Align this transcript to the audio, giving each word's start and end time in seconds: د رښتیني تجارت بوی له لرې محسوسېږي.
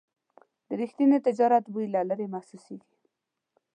د 0.67 0.69
رښتیني 0.81 1.19
تجارت 1.27 1.63
بوی 1.73 1.85
له 1.93 2.01
لرې 2.09 2.27
محسوسېږي. 2.33 2.93